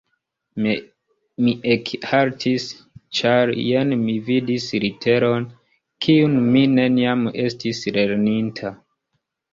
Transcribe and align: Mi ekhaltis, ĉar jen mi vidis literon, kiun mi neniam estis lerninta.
Mi 1.47 1.51
ekhaltis, 1.73 2.65
ĉar 3.19 3.53
jen 3.65 3.93
mi 4.07 4.15
vidis 4.31 4.65
literon, 4.87 5.45
kiun 6.07 6.37
mi 6.57 6.67
neniam 6.73 7.23
estis 7.47 7.83
lerninta. 7.99 8.73